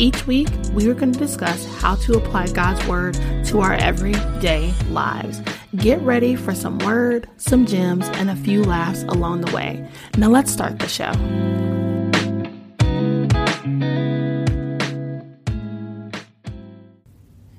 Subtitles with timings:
[0.00, 4.72] Each week, we are going to discuss how to apply God's Word to our everyday
[4.88, 5.42] lives.
[5.76, 9.86] Get ready for some word, some gems, and a few laughs along the way.
[10.16, 11.12] Now, let's start the show.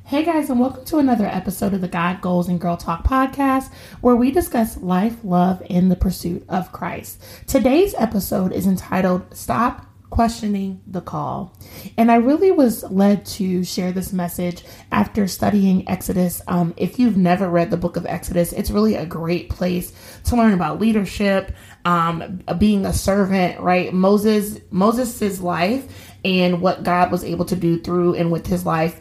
[0.05, 3.71] Hey guys, and welcome to another episode of the God Goals and Girl Talk podcast,
[4.01, 7.21] where we discuss life, love, and the pursuit of Christ.
[7.45, 11.57] Today's episode is entitled Stop questioning the call.
[11.97, 16.41] And I really was led to share this message after studying Exodus.
[16.47, 19.93] Um, if you've never read the book of Exodus, it's really a great place
[20.25, 21.53] to learn about leadership,
[21.85, 23.91] um, being a servant, right?
[23.93, 29.00] Moses, Moses's life and what God was able to do through and with his life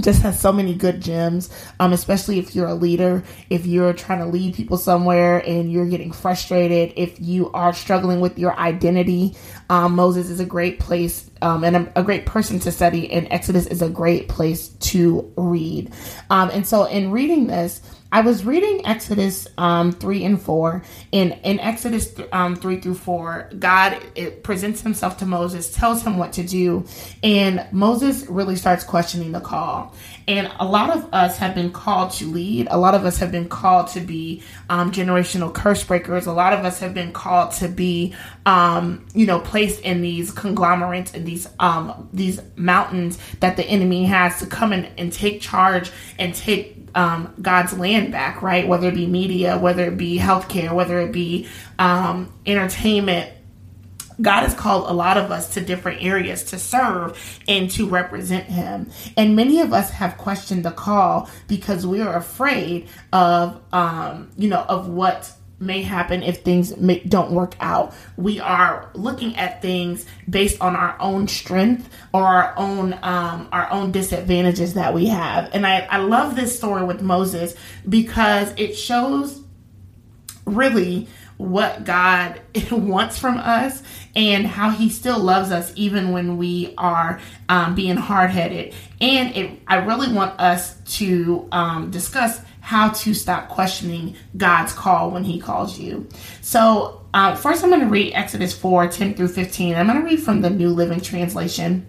[0.00, 4.18] just has so many good gems um, especially if you're a leader if you're trying
[4.18, 9.36] to lead people somewhere and you're getting frustrated if you are struggling with your identity
[9.70, 13.26] um, moses is a great place um, and a, a, great person to study and
[13.30, 15.92] exodus is a great place to read
[16.30, 17.80] um, and so in reading this
[18.12, 20.82] I was reading Exodus um, 3 and 4.
[21.12, 24.00] In, in Exodus um, 3 through 4, God
[24.42, 26.84] presents himself to Moses, tells him what to do,
[27.22, 29.94] and Moses really starts questioning the call.
[30.28, 32.66] And a lot of us have been called to lead.
[32.70, 36.26] A lot of us have been called to be um, generational curse breakers.
[36.26, 38.12] A lot of us have been called to be,
[38.44, 44.04] um, you know, placed in these conglomerates and these um, these mountains that the enemy
[44.06, 48.66] has to come in and take charge and take um, God's land back, right?
[48.66, 51.46] Whether it be media, whether it be healthcare, whether it be
[51.78, 53.30] um, entertainment.
[54.20, 58.46] God has called a lot of us to different areas to serve and to represent
[58.46, 58.90] Him.
[59.16, 64.48] And many of us have questioned the call because we are afraid of, um, you
[64.48, 67.94] know, of what may happen if things may, don't work out.
[68.16, 73.70] We are looking at things based on our own strength or our own um, our
[73.70, 75.50] own disadvantages that we have.
[75.54, 77.54] And I, I love this story with Moses
[77.88, 79.42] because it shows
[80.44, 82.40] really what God
[82.70, 83.82] wants from us
[84.14, 88.74] and how He still loves us even when we are um, being hard headed.
[89.00, 95.10] And it, I really want us to um, discuss how to stop questioning God's call
[95.10, 96.08] when He calls you.
[96.40, 99.74] So, uh, first, I'm going to read Exodus 4 10 through 15.
[99.74, 101.86] I'm going to read from the New Living Translation.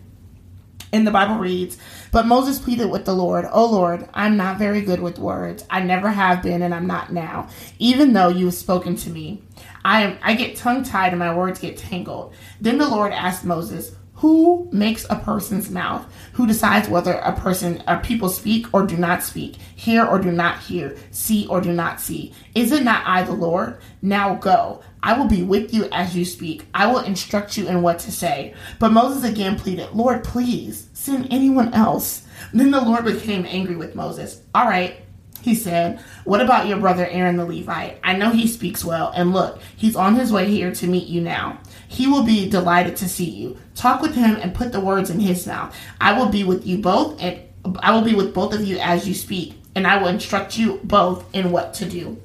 [0.93, 1.77] And the Bible reads,
[2.11, 5.65] But Moses pleaded with the Lord, O Lord, I'm not very good with words.
[5.69, 7.49] I never have been, and I'm not now,
[7.79, 9.41] even though you have spoken to me.
[9.83, 12.33] I am I get tongue tied and my words get tangled.
[12.59, 16.05] Then the Lord asked Moses, Who makes a person's mouth?
[16.33, 20.31] Who decides whether a person or people speak or do not speak, hear or do
[20.31, 22.33] not hear, see or do not see?
[22.55, 23.79] Is it not I, the Lord?
[24.01, 24.81] Now go.
[25.07, 26.65] I will be with you as you speak.
[26.73, 28.53] I will instruct you in what to say.
[28.77, 32.27] But Moses again pleaded, Lord, please send anyone else.
[32.51, 34.41] Then the Lord became angry with Moses.
[34.53, 34.97] All right,
[35.41, 38.01] he said, What about your brother Aaron the Levite?
[38.03, 41.21] I know he speaks well, and look, he's on his way here to meet you
[41.21, 41.61] now.
[41.87, 43.57] He will be delighted to see you.
[43.75, 45.73] Talk with him and put the words in his mouth.
[46.01, 47.39] I will be with you both, and
[47.79, 50.81] I will be with both of you as you speak, and I will instruct you
[50.83, 52.21] both in what to do.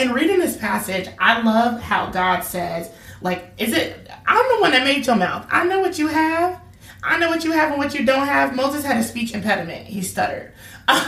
[0.00, 4.70] In reading this passage, I love how God says, like, is it, I'm the one
[4.70, 5.46] that made your mouth.
[5.50, 6.58] I know what you have.
[7.02, 8.56] I know what you have and what you don't have.
[8.56, 9.86] Moses had a speech impediment.
[9.86, 10.52] He stuttered.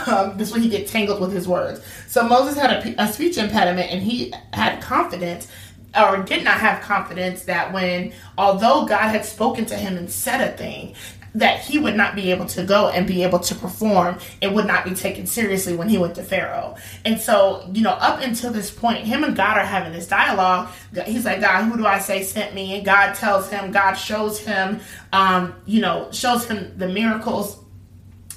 [0.07, 1.81] Um, this way he get tangled with his words.
[2.07, 5.49] So Moses had a, a speech impediment and he had confidence
[5.93, 10.39] or did not have confidence that when, although God had spoken to him and said
[10.39, 10.95] a thing,
[11.35, 14.19] that he would not be able to go and be able to perform.
[14.41, 16.75] It would not be taken seriously when he went to Pharaoh.
[17.05, 20.69] And so, you know, up until this point, him and God are having this dialogue.
[21.05, 22.75] He's like, God, who do I say sent me?
[22.75, 24.79] And God tells him, God shows him,
[25.11, 27.59] um, you know, shows him the miracles.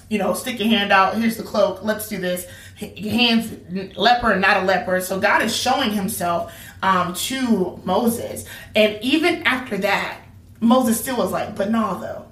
[0.09, 1.17] You know, stick your hand out.
[1.17, 1.83] Here's the cloak.
[1.83, 2.47] Let's do this.
[2.77, 5.01] Hands, leper, not a leper.
[5.01, 8.45] So God is showing himself um, to Moses.
[8.77, 10.21] And even after that,
[10.61, 12.26] Moses still was like, but no, though.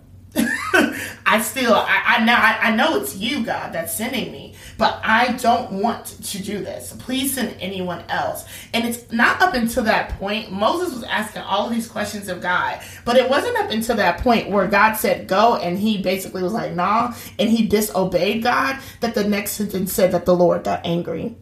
[1.27, 5.01] I still, I, I now, I, I, know it's you, God, that's sending me, but
[5.05, 6.95] I don't want to do this.
[6.99, 8.45] Please send anyone else.
[8.73, 10.51] And it's not up until that point.
[10.51, 14.19] Moses was asking all of these questions of God, but it wasn't up until that
[14.19, 18.81] point where God said go, and he basically was like, nah, and he disobeyed God,
[19.01, 21.37] that the next sentence said that the Lord got angry.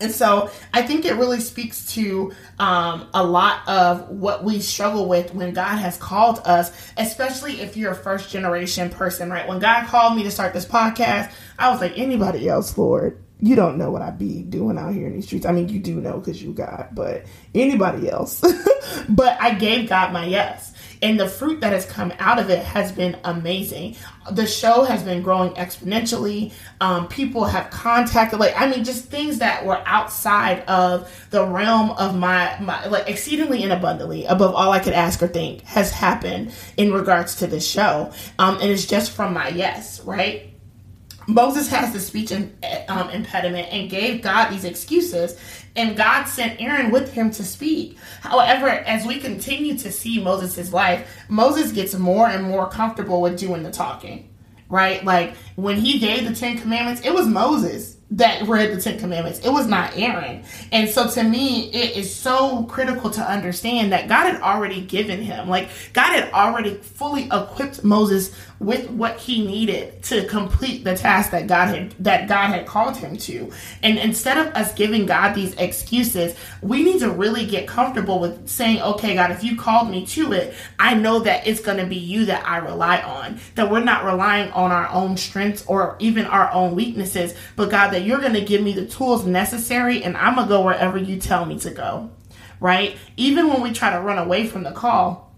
[0.00, 5.08] And so I think it really speaks to um, a lot of what we struggle
[5.08, 9.48] with when God has called us, especially if you're a first generation person, right?
[9.48, 13.54] When God called me to start this podcast, I was like, anybody else, Lord, you
[13.54, 15.46] don't know what I be doing out here in these streets.
[15.46, 17.24] I mean, you do know because you God, but
[17.54, 18.40] anybody else.
[19.08, 22.64] but I gave God my yes and the fruit that has come out of it
[22.64, 23.96] has been amazing.
[24.30, 26.52] The show has been growing exponentially.
[26.80, 31.90] Um, people have contacted, like, I mean, just things that were outside of the realm
[31.92, 35.90] of my, my, like, exceedingly and abundantly, above all I could ask or think, has
[35.90, 38.12] happened in regards to this show.
[38.38, 40.50] Um, and it's just from my yes, right?
[41.28, 45.38] Moses has the speech um, impediment and gave God these excuses,
[45.78, 47.96] and God sent Aaron with him to speak.
[48.20, 53.38] However, as we continue to see Moses' life, Moses gets more and more comfortable with
[53.38, 54.28] doing the talking,
[54.68, 55.04] right?
[55.04, 59.38] Like when he gave the Ten Commandments, it was Moses that read the Ten Commandments.
[59.40, 60.42] It was not Aaron.
[60.72, 65.22] And so to me, it is so critical to understand that God had already given
[65.22, 70.96] him, like God had already fully equipped Moses with what he needed to complete the
[70.96, 73.52] task that God had that God had called him to.
[73.82, 78.48] And instead of us giving God these excuses, we need to really get comfortable with
[78.48, 81.86] saying, "Okay, God, if you called me to it, I know that it's going to
[81.86, 83.38] be you that I rely on.
[83.54, 87.90] That we're not relying on our own strengths or even our own weaknesses, but God,
[87.90, 90.98] that you're going to give me the tools necessary and I'm going to go wherever
[90.98, 92.10] you tell me to go."
[92.60, 92.96] Right?
[93.16, 95.32] Even when we try to run away from the call,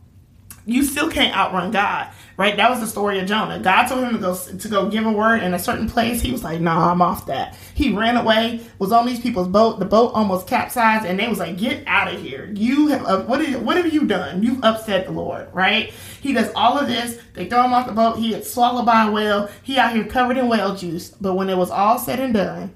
[0.65, 2.09] you still can't outrun God
[2.41, 2.57] right?
[2.57, 3.59] That was the story of Jonah.
[3.59, 6.23] God told him to go to go give a word in a certain place.
[6.23, 8.61] He was like, "Nah, I'm off that." He ran away.
[8.79, 9.79] Was on these people's boat.
[9.79, 12.51] The boat almost capsized, and they was like, "Get out of here!
[12.55, 13.43] You have uh, what?
[13.43, 14.43] Is, what have you done?
[14.43, 15.93] You've upset the Lord, right?"
[16.23, 17.19] He does all of this.
[17.35, 18.17] They throw him off the boat.
[18.17, 19.51] He gets swallowed by a whale.
[19.63, 21.11] He out here covered in whale juice.
[21.11, 22.75] But when it was all said and done,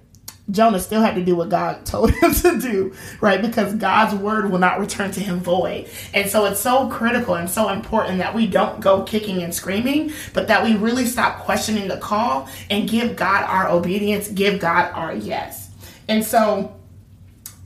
[0.51, 3.41] Jonah still had to do what God told him to do, right?
[3.41, 5.89] Because God's word will not return to him void.
[6.13, 10.13] And so it's so critical and so important that we don't go kicking and screaming,
[10.33, 14.93] but that we really stop questioning the call and give God our obedience, give God
[14.93, 15.71] our yes.
[16.09, 16.77] And so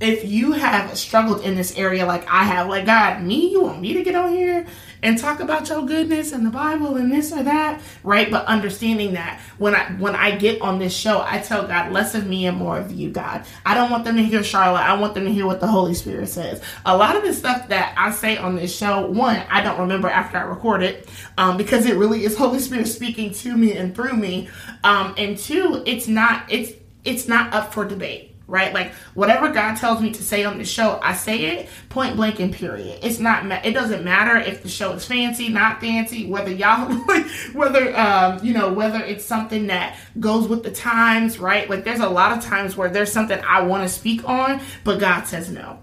[0.01, 3.81] if you have struggled in this area like I have, like God, me, you want
[3.81, 4.67] me to get on here
[5.03, 8.31] and talk about your goodness and the Bible and this or that, right?
[8.31, 12.15] But understanding that when I when I get on this show, I tell God less
[12.15, 13.45] of me and more of you, God.
[13.65, 14.81] I don't want them to hear Charlotte.
[14.81, 16.63] I want them to hear what the Holy Spirit says.
[16.85, 20.09] A lot of the stuff that I say on this show, one, I don't remember
[20.09, 23.95] after I record it, um, because it really is Holy Spirit speaking to me and
[23.95, 24.49] through me.
[24.85, 26.73] Um, and two, it's not it's
[27.05, 28.75] it's not up for debate right?
[28.75, 32.41] Like whatever God tells me to say on the show, I say it point blank
[32.41, 32.99] and period.
[33.03, 36.93] It's not it doesn't matter if the show is fancy, not fancy, whether y'all
[37.53, 41.71] whether um you know whether it's something that goes with the times, right?
[41.71, 44.99] Like there's a lot of times where there's something I want to speak on, but
[44.99, 45.79] God says no.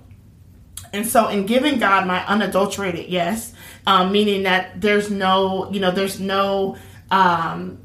[0.91, 3.53] And so, in giving God my unadulterated yes,
[3.85, 6.77] um, meaning that there's no, you know, there's no
[7.11, 7.84] um,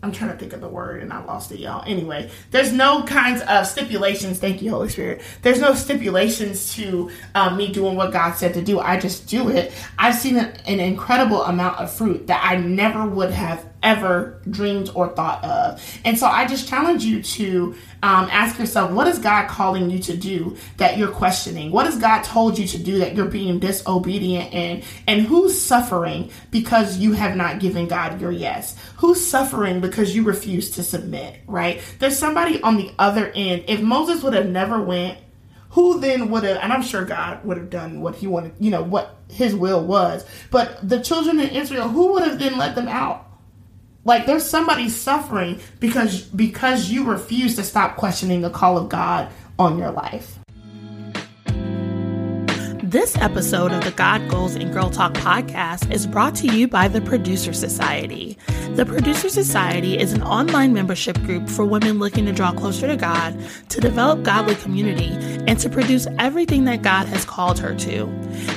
[0.00, 1.82] I'm trying to think of the word and I lost it, y'all.
[1.84, 4.38] Anyway, there's no kinds of stipulations.
[4.38, 5.22] Thank you, Holy Spirit.
[5.42, 8.78] There's no stipulations to um, me doing what God said to do.
[8.78, 9.72] I just do it.
[9.98, 14.90] I've seen an, an incredible amount of fruit that I never would have ever dreamed
[14.94, 16.00] or thought of.
[16.04, 19.98] And so I just challenge you to um, ask yourself, what is God calling you
[20.00, 21.70] to do that you're questioning?
[21.70, 24.82] What has God told you to do that you're being disobedient in?
[25.06, 28.76] And who's suffering because you have not given God your yes?
[28.96, 31.80] Who's suffering because you refuse to submit, right?
[31.98, 33.64] There's somebody on the other end.
[33.68, 35.18] If Moses would have never went,
[35.70, 38.70] who then would have, and I'm sure God would have done what he wanted, you
[38.70, 40.24] know, what his will was.
[40.50, 43.27] But the children of Israel, who would have then let them out?
[44.08, 49.28] Like there's somebody suffering because because you refuse to stop questioning the call of God
[49.58, 50.38] on your life.
[52.88, 56.88] This episode of the God Goals and Girl Talk podcast is brought to you by
[56.88, 58.38] the Producer Society.
[58.76, 62.96] The Producer Society is an online membership group for women looking to draw closer to
[62.96, 65.10] God, to develop godly community,
[65.46, 68.06] and to produce everything that God has called her to.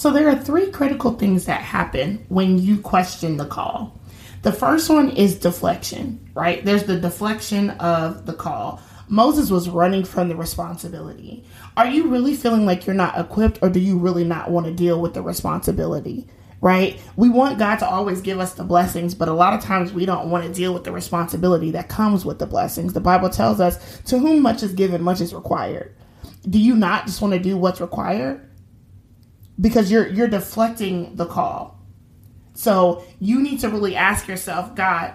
[0.08, 4.00] So there are three critical things that happen when you question the call.
[4.42, 6.64] The first one is deflection, right?
[6.64, 8.80] There's the deflection of the call.
[9.10, 11.44] Moses was running from the responsibility.
[11.76, 14.72] Are you really feeling like you're not equipped or do you really not want to
[14.72, 16.26] deal with the responsibility?
[16.62, 17.02] Right?
[17.18, 20.06] We want God to always give us the blessings, but a lot of times we
[20.06, 22.94] don't want to deal with the responsibility that comes with the blessings.
[22.94, 25.94] The Bible tells us, to whom much is given, much is required.
[26.50, 28.47] Do you not just want to do what's required?
[29.60, 31.80] Because you're you're deflecting the call.
[32.54, 35.14] So you need to really ask yourself, God,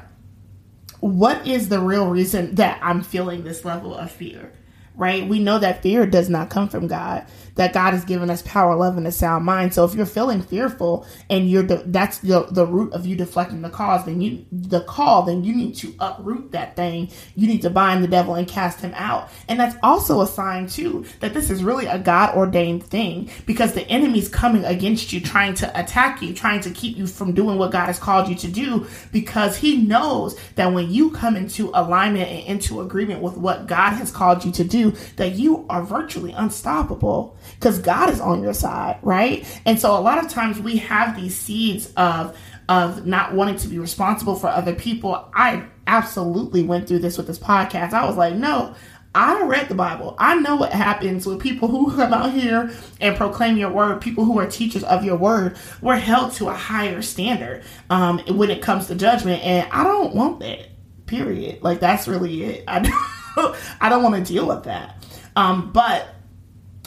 [1.00, 4.52] what is the real reason that I'm feeling this level of fear?
[4.94, 5.26] Right?
[5.26, 8.74] We know that fear does not come from God that God has given us power,
[8.74, 9.74] love, and a sound mind.
[9.74, 13.62] So if you're feeling fearful and you're de- that's the, the root of you deflecting
[13.62, 17.10] the cause, then you the call, then you need to uproot that thing.
[17.34, 19.28] You need to bind the devil and cast him out.
[19.48, 23.72] And that's also a sign too that this is really a God ordained thing because
[23.74, 27.58] the enemy's coming against you, trying to attack you, trying to keep you from doing
[27.58, 31.70] what God has called you to do because he knows that when you come into
[31.74, 34.81] alignment and into agreement with what God has called you to do,
[35.16, 39.46] that you are virtually unstoppable because God is on your side, right?
[39.64, 42.36] And so a lot of times we have these seeds of
[42.68, 45.28] of not wanting to be responsible for other people.
[45.34, 47.92] I absolutely went through this with this podcast.
[47.92, 48.74] I was like, no,
[49.14, 50.16] I read the Bible.
[50.18, 52.70] I know what happens with people who come out here
[53.00, 55.56] and proclaim your word, people who are teachers of your word.
[55.80, 59.42] We're held to a higher standard um, when it comes to judgment.
[59.42, 60.68] And I don't want that,
[61.06, 61.62] period.
[61.62, 62.64] Like, that's really it.
[62.66, 63.08] I
[63.80, 65.04] I don't want to deal with that.
[65.36, 66.14] Um, but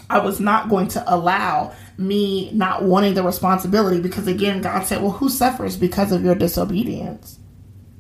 [0.10, 5.02] I was not going to allow me not wanting the responsibility because again, God said,
[5.02, 7.40] well, who suffers because of your disobedience?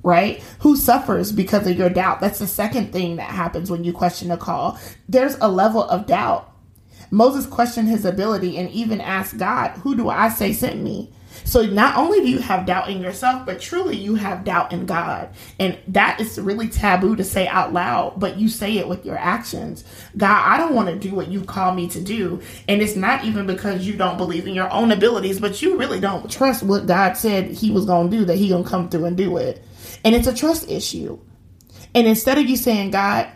[0.03, 0.43] Right?
[0.59, 2.21] Who suffers because of your doubt?
[2.21, 4.79] That's the second thing that happens when you question a call.
[5.09, 6.51] There's a level of doubt.
[7.09, 11.11] Moses questioned his ability and even asked God, Who do I say sent me?
[11.45, 14.85] So not only do you have doubt in yourself, but truly you have doubt in
[14.85, 15.29] God.
[15.59, 19.17] And that is really taboo to say out loud, but you say it with your
[19.17, 19.83] actions.
[20.17, 22.41] God, I don't want to do what you call me to do.
[22.67, 25.99] And it's not even because you don't believe in your own abilities, but you really
[25.99, 28.89] don't trust what God said he was going to do, that he going to come
[28.89, 29.63] through and do it.
[30.03, 31.19] And it's a trust issue.
[31.93, 33.29] And instead of you saying, God,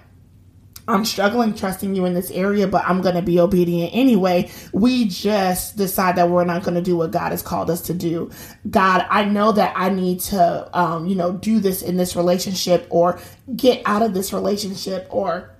[0.90, 4.50] I'm struggling trusting you in this area, but I'm going to be obedient anyway.
[4.74, 7.94] We just decide that we're not going to do what God has called us to
[7.94, 8.32] do.
[8.70, 12.88] God, I know that I need to, um, you know, do this in this relationship
[12.90, 13.20] or
[13.56, 15.56] get out of this relationship or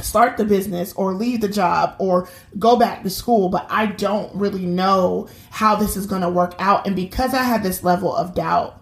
[0.00, 2.28] start the business or leave the job or
[2.58, 6.54] go back to school, but I don't really know how this is going to work
[6.58, 6.86] out.
[6.86, 8.80] And because I have this level of doubt,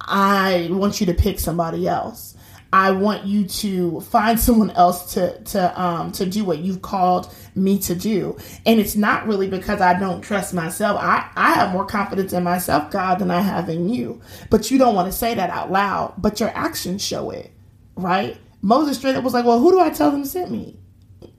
[0.00, 2.36] I want you to pick somebody else.
[2.72, 7.32] I want you to find someone else to to um to do what you've called
[7.54, 8.36] me to do.
[8.66, 10.98] And it's not really because I don't trust myself.
[11.00, 14.20] I I have more confidence in myself, God, than I have in you.
[14.50, 17.50] But you don't want to say that out loud, but your actions show it,
[17.96, 18.36] right?
[18.60, 20.78] Moses straight up was like, "Well, who do I tell them sent me?"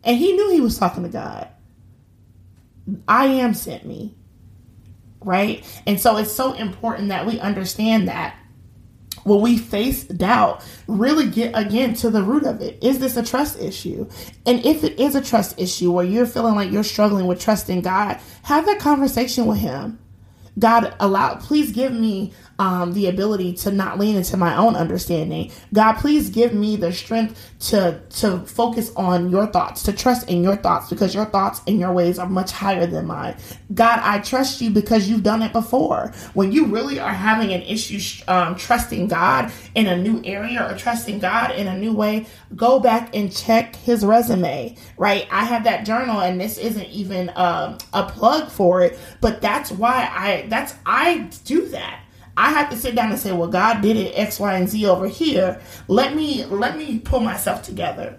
[0.03, 1.47] And he knew he was talking to God.
[3.07, 4.15] I am sent me.
[5.21, 5.65] Right?
[5.85, 8.38] And so it's so important that we understand that
[9.23, 12.83] when we face doubt, really get again to the root of it.
[12.83, 14.07] Is this a trust issue?
[14.45, 17.81] And if it is a trust issue where you're feeling like you're struggling with trusting
[17.81, 19.99] God, have that conversation with Him.
[20.57, 25.51] God, allow, please give me um, the ability to not lean into my own understanding.
[25.73, 30.43] God, please give me the strength to to focus on your thoughts, to trust in
[30.43, 33.35] your thoughts, because your thoughts and your ways are much higher than mine.
[33.73, 36.11] God, I trust you because you've done it before.
[36.33, 40.77] When you really are having an issue um, trusting God in a new area or
[40.77, 42.25] trusting God in a new way,
[42.55, 44.75] go back and check His resume.
[44.97, 45.27] Right?
[45.31, 49.71] I have that journal, and this isn't even um, a plug for it, but that's
[49.71, 52.01] why I that's I do that
[52.39, 54.85] I have to sit down and say, well, God did it X, Y, and Z
[54.85, 55.59] over here.
[55.89, 58.17] Let me let me pull myself together.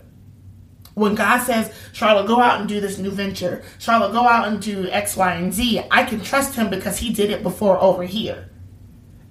[0.93, 3.63] When God says, Charlotte, go out and do this new venture.
[3.79, 5.85] Charlotte, go out and do X, Y, and Z.
[5.91, 8.50] I can trust him because he did it before over here.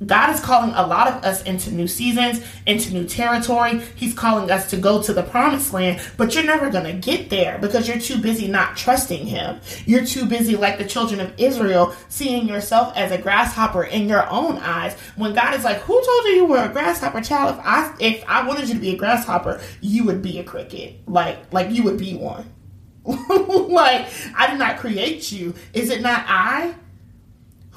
[0.06, 3.82] God is calling a lot of us into new seasons, into new territory.
[3.96, 7.30] He's calling us to go to the promised land, but you're never going to get
[7.30, 9.60] there because you're too busy not trusting Him.
[9.86, 14.30] You're too busy, like the children of Israel, seeing yourself as a grasshopper in your
[14.30, 14.94] own eyes.
[15.18, 17.58] When God is like, "Who told you you were a grasshopper, child?
[17.58, 21.02] If I if I wanted you to be a grasshopper, you would be a cricket.
[21.08, 22.46] Like like you would be one.
[23.06, 25.54] like I did not create you.
[25.74, 26.76] Is it not I?"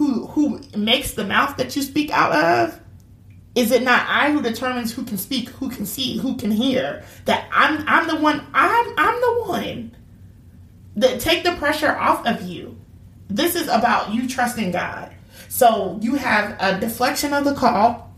[0.03, 2.81] Who who makes the mouth that you speak out of?
[3.55, 7.05] Is it not I who determines who can speak, who can see, who can hear?
[7.27, 9.97] That I'm I'm the one I'm I'm the one
[10.97, 12.77] that take the pressure off of you.
[13.29, 15.15] This is about you trusting God.
[15.49, 18.11] So you have a deflection of the call.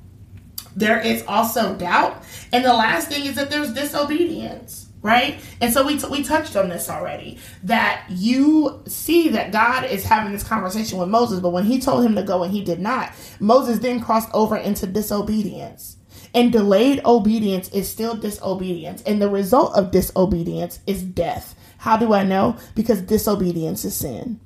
[0.77, 2.23] There is also doubt.
[2.53, 5.39] And the last thing is that there's disobedience right?
[5.61, 10.03] And so we, t- we touched on this already that you see that God is
[10.03, 12.81] having this conversation with Moses, but when he told him to go and he did
[12.81, 15.99] not, Moses then crossed over into disobedience.
[16.33, 19.03] And delayed obedience is still disobedience.
[19.03, 21.55] And the result of disobedience is death.
[21.77, 22.57] How do I know?
[22.75, 24.41] Because disobedience is sin.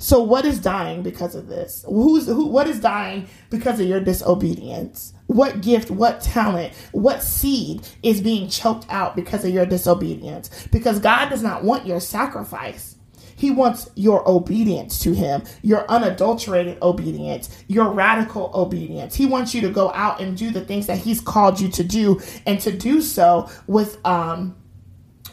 [0.00, 1.84] So what is dying because of this?
[1.86, 5.12] Who's who what is dying because of your disobedience?
[5.26, 10.66] What gift, what talent, what seed is being choked out because of your disobedience?
[10.72, 12.96] Because God does not want your sacrifice.
[13.36, 19.14] He wants your obedience to Him, your unadulterated obedience, your radical obedience.
[19.14, 21.84] He wants you to go out and do the things that He's called you to
[21.84, 24.56] do, and to do so with um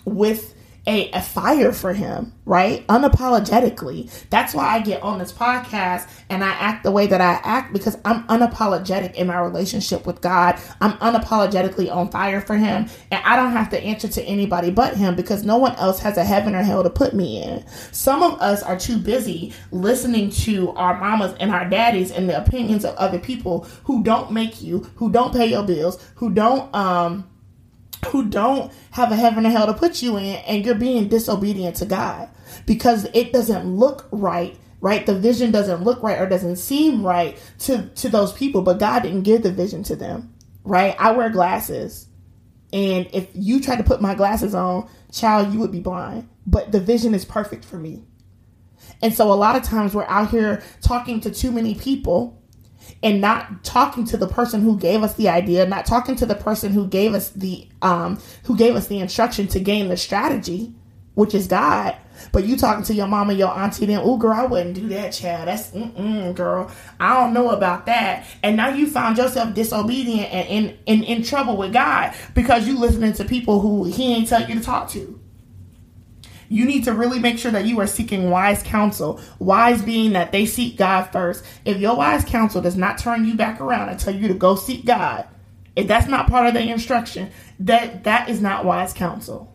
[0.03, 0.55] with
[0.87, 2.87] a, a fire for him, right?
[2.87, 4.09] Unapologetically.
[4.29, 7.73] That's why I get on this podcast and I act the way that I act
[7.73, 10.57] because I'm unapologetic in my relationship with God.
[10.79, 12.87] I'm unapologetically on fire for him.
[13.11, 16.17] And I don't have to answer to anybody but him because no one else has
[16.17, 17.65] a heaven or hell to put me in.
[17.91, 22.41] Some of us are too busy listening to our mamas and our daddies and the
[22.41, 26.73] opinions of other people who don't make you, who don't pay your bills, who don't,
[26.73, 27.27] um,
[28.07, 31.75] who don't have a heaven or hell to put you in and you're being disobedient
[31.77, 32.29] to God.
[32.65, 35.07] Because it doesn't look right right?
[35.07, 39.03] The vision doesn't look right or doesn't seem right to to those people but God
[39.03, 40.33] didn't give the vision to them
[40.63, 40.95] right?
[40.99, 42.07] I wear glasses.
[42.73, 46.29] And if you try to put my glasses on child you would be blind.
[46.45, 48.05] But the vision is perfect for me.
[49.01, 52.41] And so a lot of times we're out here talking to too many people
[53.03, 56.35] and not talking to the person who gave us the idea, not talking to the
[56.35, 60.73] person who gave us the um who gave us the instruction to gain the strategy,
[61.13, 61.95] which is God.
[62.31, 65.11] But you talking to your mama, your auntie, then, oh girl, I wouldn't do that,
[65.11, 65.47] child.
[65.47, 66.71] That's mm girl.
[66.99, 68.25] I don't know about that.
[68.43, 72.79] And now you found yourself disobedient and in, in, in trouble with God because you
[72.79, 75.19] listening to people who he ain't tell you to talk to
[76.49, 79.19] you need to really make sure that you are seeking wise counsel.
[79.39, 81.43] Wise being that they seek God first.
[81.65, 84.55] If your wise counsel does not turn you back around and tell you to go
[84.55, 85.27] seek God,
[85.75, 89.53] if that's not part of the instruction, that that is not wise counsel.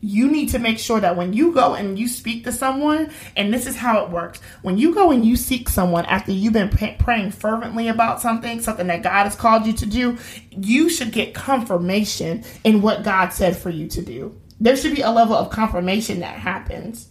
[0.00, 3.52] You need to make sure that when you go and you speak to someone, and
[3.52, 6.68] this is how it works when you go and you seek someone after you've been
[6.68, 10.18] praying fervently about something, something that God has called you to do,
[10.50, 15.02] you should get confirmation in what God said for you to do there should be
[15.02, 17.08] a level of confirmation that happens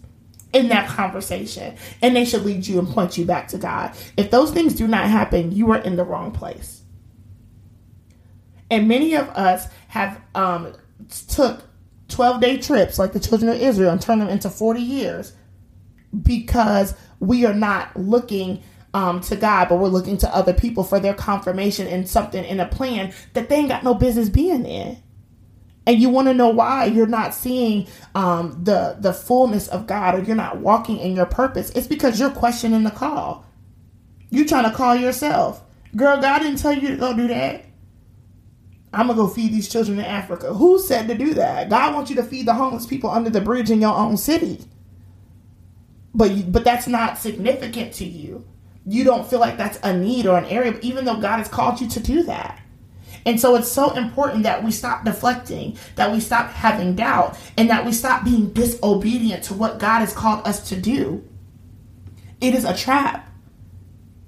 [0.54, 3.96] in that conversation and they should lead you and point you back to God.
[4.18, 6.82] If those things do not happen, you are in the wrong place.
[8.70, 10.74] And many of us have um,
[11.28, 11.64] took
[12.10, 15.34] 12 day trips like the children of Israel and turned them into 40 years
[16.22, 18.62] because we are not looking
[18.94, 22.60] um, to God, but we're looking to other people for their confirmation in something in
[22.60, 25.02] a plan that they ain't got no business being in.
[25.86, 30.16] And you want to know why you're not seeing um, the the fullness of God,
[30.16, 31.72] or you're not walking in your purpose.
[31.72, 33.46] It's because you're questioning the call.
[34.30, 35.64] You're trying to call yourself,
[35.96, 36.22] girl.
[36.22, 37.66] God didn't tell you to go do that.
[38.94, 40.54] I'm gonna go feed these children in Africa.
[40.54, 41.70] Who said to do that?
[41.70, 44.62] God wants you to feed the homeless people under the bridge in your own city.
[46.14, 48.46] But you, but that's not significant to you.
[48.86, 51.82] You don't feel like that's a need or an area, even though God has called
[51.82, 52.60] you to do that.
[53.26, 57.70] And so it's so important that we stop deflecting, that we stop having doubt, and
[57.70, 61.24] that we stop being disobedient to what God has called us to do.
[62.42, 63.30] It is a trap.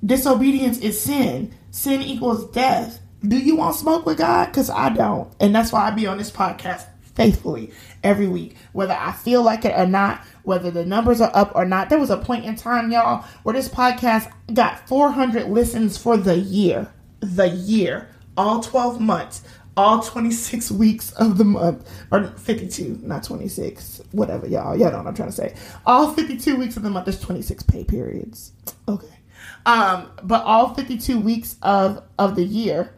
[0.05, 1.53] Disobedience is sin.
[1.71, 3.01] Sin equals death.
[3.27, 4.45] Do you want smoke with God?
[4.45, 5.33] Because I don't.
[5.39, 7.71] And that's why I be on this podcast faithfully
[8.03, 11.65] every week, whether I feel like it or not, whether the numbers are up or
[11.65, 11.89] not.
[11.89, 16.37] There was a point in time, y'all, where this podcast got 400 listens for the
[16.37, 16.93] year.
[17.21, 18.09] The year.
[18.37, 19.43] All 12 months.
[19.77, 24.77] All 26 weeks of the month, or 52, not 26, whatever, y'all.
[24.77, 25.53] Y'all know what I'm trying to say.
[25.85, 28.53] All 52 weeks of the month, there's 26 pay periods.
[28.87, 29.07] Okay.
[29.65, 32.93] Um, but all 52 weeks of of the year,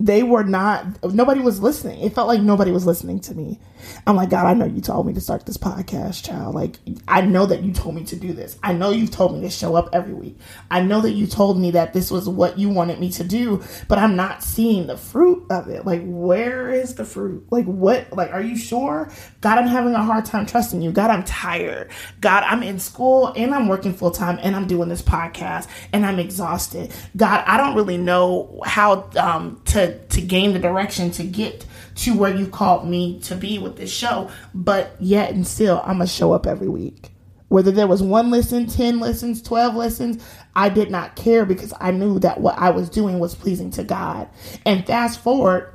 [0.00, 3.58] they were not nobody was listening it felt like nobody was listening to me
[4.06, 6.54] i'm like god i know you told me to start this podcast child.
[6.54, 8.58] Like i know that you told me to do this.
[8.62, 10.38] I know you've told me to show up every week.
[10.70, 13.62] I know that you told me that this was what you wanted me to do
[13.88, 15.86] but i'm not seeing the fruit of it.
[15.86, 17.46] Like where is the fruit?
[17.50, 19.10] Like what like are you sure?
[19.40, 20.92] God i'm having a hard time trusting you.
[20.92, 21.90] God i'm tired.
[22.20, 26.18] God i'm in school and i'm working full-time and i'm doing this podcast and i'm
[26.18, 26.92] exhausted.
[27.16, 32.16] God i don't really know how um to to gain the direction to get to
[32.16, 34.30] where you called me to be with this show.
[34.54, 37.10] But yet and still, I'm gonna show up every week.
[37.48, 40.24] Whether there was one listen, 10 listens, 12 listens,
[40.56, 43.84] I did not care because I knew that what I was doing was pleasing to
[43.84, 44.28] God.
[44.64, 45.72] And fast forward,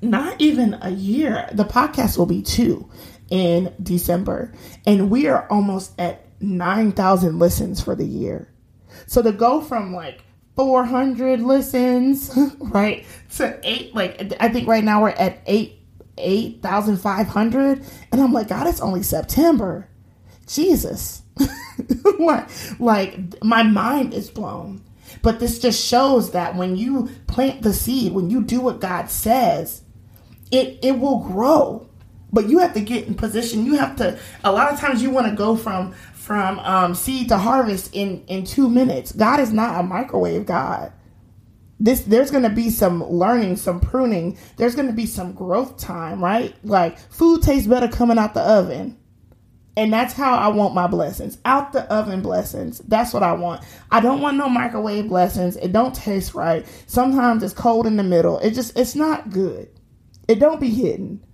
[0.00, 2.88] not even a year, the podcast will be two
[3.28, 4.52] in December.
[4.86, 8.48] And we are almost at 9,000 listens for the year.
[9.06, 10.22] So to go from like
[10.58, 13.06] 400 listens, right?
[13.36, 15.80] To eight, like, I think right now we're at eight,
[16.18, 17.86] 8,500.
[18.12, 19.88] And I'm like, God, it's only September.
[20.48, 21.22] Jesus.
[22.18, 22.48] like,
[22.80, 24.82] like, my mind is blown.
[25.22, 29.10] But this just shows that when you plant the seed, when you do what God
[29.10, 29.82] says,
[30.50, 31.87] it, it will grow.
[32.32, 33.64] But you have to get in position.
[33.64, 37.28] You have to, a lot of times you want to go from from um, seed
[37.30, 39.12] to harvest in in two minutes.
[39.12, 40.92] God is not a microwave God.
[41.80, 44.36] This there's going to be some learning, some pruning.
[44.56, 46.54] There's going to be some growth time, right?
[46.64, 48.98] Like food tastes better coming out the oven.
[49.78, 51.38] And that's how I want my blessings.
[51.44, 52.80] Out the oven blessings.
[52.80, 53.62] That's what I want.
[53.92, 55.56] I don't want no microwave blessings.
[55.56, 56.66] It don't taste right.
[56.88, 58.40] Sometimes it's cold in the middle.
[58.40, 59.70] It just it's not good.
[60.26, 61.24] It don't be hidden.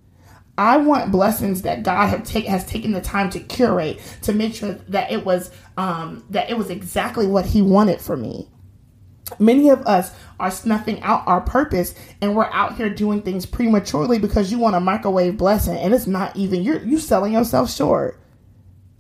[0.57, 4.55] I want blessings that God have take, has taken the time to curate to make
[4.55, 8.49] sure that it was um, that it was exactly what He wanted for me.
[9.39, 14.19] Many of us are snuffing out our purpose and we're out here doing things prematurely
[14.19, 18.21] because you want a microwave blessing and it's not even you're you selling yourself short.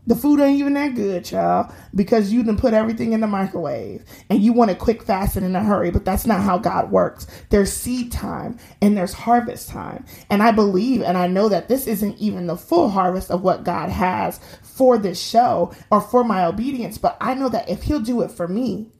[0.06, 4.04] The food ain't even that good, child, because you done put everything in the microwave
[4.28, 5.90] and you want it quick, fast, and in a hurry.
[5.90, 7.26] But that's not how God works.
[7.48, 10.04] There's seed time and there's harvest time.
[10.28, 13.64] And I believe and I know that this isn't even the full harvest of what
[13.64, 16.98] God has for this show or for my obedience.
[16.98, 18.92] But I know that if He'll do it for me,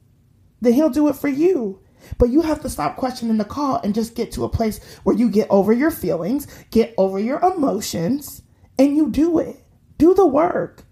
[0.62, 1.80] then He'll do it for you.
[2.18, 5.16] But you have to stop questioning the call and just get to a place where
[5.16, 8.42] you get over your feelings, get over your emotions,
[8.78, 9.62] and you do it.
[9.98, 10.84] Do the work.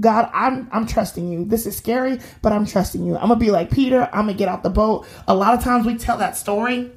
[0.00, 1.44] God, I'm I'm trusting you.
[1.44, 3.16] This is scary, but I'm trusting you.
[3.16, 4.08] I'm gonna be like Peter.
[4.12, 5.06] I'm gonna get out the boat.
[5.26, 6.90] A lot of times we tell that story,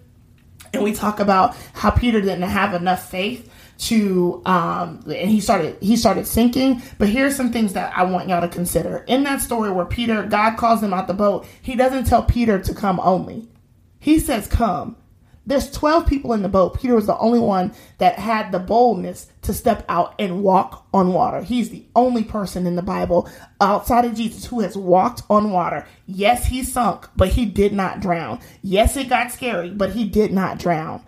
[0.74, 5.76] and we talk about how Peter didn't have enough faith to um and he started
[5.82, 9.42] he started sinking but here's some things that i want y'all to consider in that
[9.42, 13.00] story where peter god calls him out the boat he doesn't tell peter to come
[13.00, 13.48] only
[14.00, 14.96] he says come
[15.46, 16.80] there's 12 people in the boat.
[16.80, 21.14] Peter was the only one that had the boldness to step out and walk on
[21.14, 21.42] water.
[21.42, 25.88] He's the only person in the Bible outside of Jesus who has walked on water.
[26.06, 28.40] Yes, he sunk, but he did not drown.
[28.62, 31.04] Yes, it got scary, but he did not drown.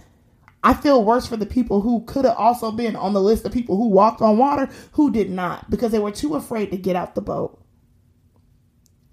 [0.63, 3.51] I feel worse for the people who could have also been on the list of
[3.51, 6.95] people who walked on water who did not because they were too afraid to get
[6.95, 7.59] out the boat.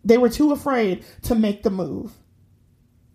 [0.05, 2.13] They were too afraid to make the move.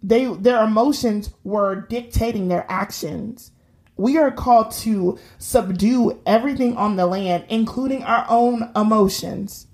[0.05, 3.51] They their emotions were dictating their actions.
[3.97, 9.65] We are called to subdue everything on the land, including our own emotions.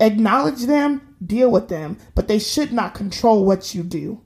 [0.00, 4.22] Acknowledge them, deal with them, but they should not control what you do,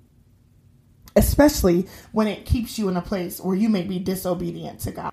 [1.17, 5.13] especially when it keeps you in a place where you may be disobedient to God.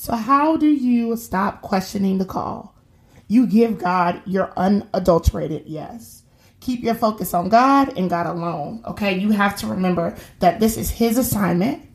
[0.00, 2.74] So, how do you stop questioning the call?
[3.28, 6.22] You give God your unadulterated yes.
[6.60, 8.82] Keep your focus on God and God alone.
[8.86, 11.86] Okay, you have to remember that this is His assignment.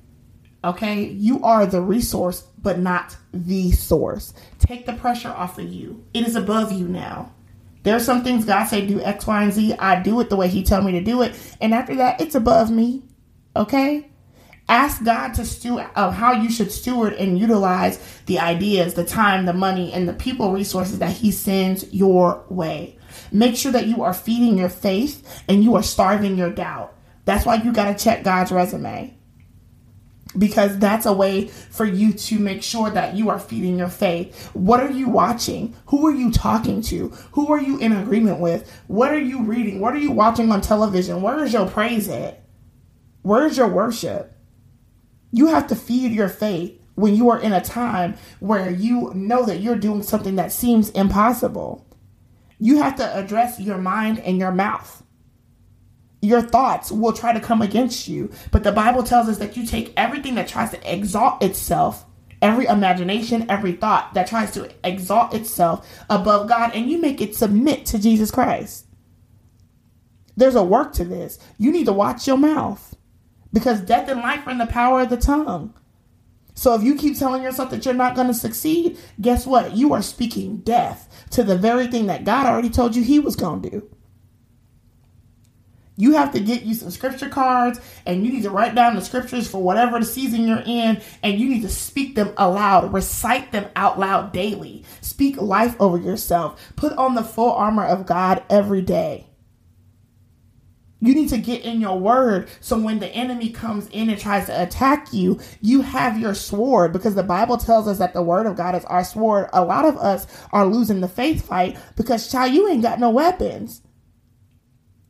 [0.63, 4.35] Okay, you are the resource, but not the source.
[4.59, 6.05] Take the pressure off of you.
[6.13, 7.33] It is above you now.
[7.81, 9.73] There are some things God say do X, Y, and Z.
[9.79, 12.35] I do it the way He tell me to do it, and after that, it's
[12.35, 13.01] above me.
[13.55, 14.11] Okay,
[14.67, 19.05] Ask God to steward of uh, how you should steward and utilize the ideas, the
[19.05, 22.97] time, the money, and the people resources that He sends your way.
[23.31, 26.95] Make sure that you are feeding your faith and you are starving your doubt.
[27.25, 29.15] That's why you got to check God's resume.
[30.35, 34.49] Because that's a way for you to make sure that you are feeding your faith.
[34.53, 35.75] What are you watching?
[35.87, 37.09] Who are you talking to?
[37.33, 38.69] Who are you in agreement with?
[38.87, 39.79] What are you reading?
[39.79, 41.21] What are you watching on television?
[41.21, 42.43] Where is your praise at?
[43.21, 44.34] Where's your worship?
[45.35, 49.43] You have to feed your faith when you are in a time where you know
[49.43, 51.85] that you're doing something that seems impossible.
[52.57, 55.03] You have to address your mind and your mouth.
[56.21, 59.65] Your thoughts will try to come against you, but the Bible tells us that you
[59.65, 62.05] take everything that tries to exalt itself,
[62.41, 67.35] every imagination, every thought that tries to exalt itself above God, and you make it
[67.35, 68.85] submit to Jesus Christ.
[70.37, 71.39] There's a work to this.
[71.57, 72.95] You need to watch your mouth
[73.55, 75.73] because death and life are in the power of the tongue.
[76.55, 79.77] So if you keep telling yourself that you're not going to succeed, guess what?
[79.77, 83.37] You are speaking death to the very thing that God already told you he was
[83.37, 83.89] going to do.
[85.95, 89.01] You have to get you some scripture cards and you need to write down the
[89.01, 93.53] scriptures for whatever the season you're in and you need to speak them aloud, recite
[93.53, 94.83] them out loud daily.
[94.99, 96.73] Speak life over yourself.
[96.75, 99.27] Put on the full armor of God every day.
[101.05, 104.47] You need to get in your word so when the enemy comes in and tries
[104.47, 108.47] to attack you, you have your sword because the Bible tells us that the word
[108.47, 109.49] of God is our sword.
[109.53, 113.11] A lot of us are losing the faith fight because, child, you ain't got no
[113.11, 113.81] weapons.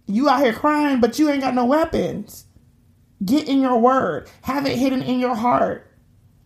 [0.08, 2.45] You out here crying, but you ain't got no weapons.
[3.23, 5.89] Get in your word, have it hidden in your heart.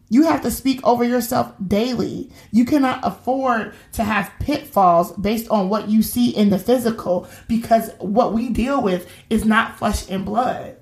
[0.09, 2.31] You have to speak over yourself daily.
[2.51, 7.91] You cannot afford to have pitfalls based on what you see in the physical because
[7.99, 10.77] what we deal with is not flesh and blood.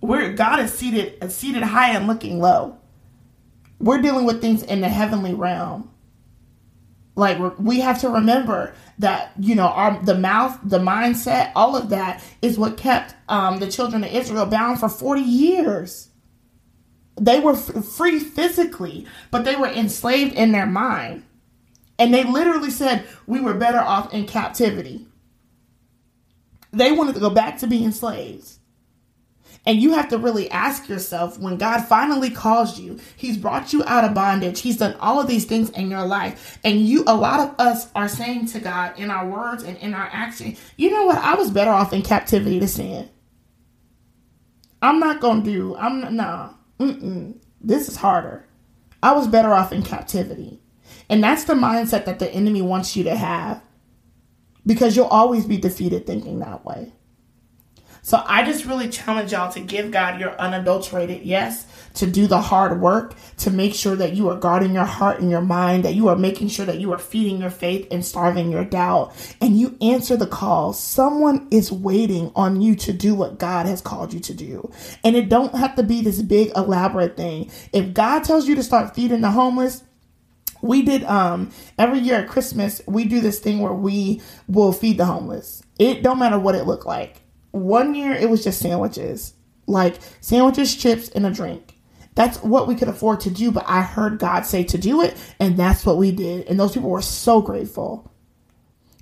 [0.00, 2.76] Where God is seated seated high and looking low.
[3.78, 5.88] We're dealing with things in the heavenly realm.
[7.14, 11.90] Like we have to remember that you know our the mouth, the mindset, all of
[11.90, 16.08] that is what kept um, the children of Israel bound for forty years
[17.22, 21.22] they were f- free physically, but they were enslaved in their mind.
[21.98, 25.06] And they literally said, We were better off in captivity.
[26.72, 28.58] They wanted to go back to being slaves.
[29.64, 33.84] And you have to really ask yourself when God finally calls you, He's brought you
[33.84, 36.58] out of bondage, He's done all of these things in your life.
[36.64, 39.94] And you, a lot of us are saying to God in our words and in
[39.94, 41.18] our action, you know what?
[41.18, 43.08] I was better off in captivity to sin.
[44.80, 46.50] I'm not going to do, I'm not, nah.
[46.82, 48.46] Mm-mm, this is harder.
[49.02, 50.60] I was better off in captivity.
[51.08, 53.62] And that's the mindset that the enemy wants you to have
[54.66, 56.92] because you'll always be defeated thinking that way.
[58.04, 62.40] So I just really challenge y'all to give God your unadulterated yes, to do the
[62.40, 65.94] hard work, to make sure that you are guarding your heart and your mind, that
[65.94, 69.56] you are making sure that you are feeding your faith and starving your doubt, and
[69.56, 70.72] you answer the call.
[70.72, 74.68] Someone is waiting on you to do what God has called you to do.
[75.04, 77.52] And it don't have to be this big elaborate thing.
[77.72, 79.84] If God tells you to start feeding the homeless,
[80.60, 84.98] we did um every year at Christmas we do this thing where we will feed
[84.98, 85.62] the homeless.
[85.78, 87.21] It don't matter what it looked like
[87.52, 89.34] one year it was just sandwiches,
[89.66, 91.76] like sandwiches, chips, and a drink.
[92.14, 95.16] That's what we could afford to do, but I heard God say to do it,
[95.40, 96.46] and that's what we did.
[96.46, 98.12] And those people were so grateful.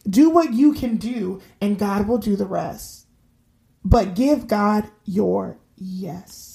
[0.08, 3.06] Do what you can do, and God will do the rest.
[3.84, 6.49] But give God your yes.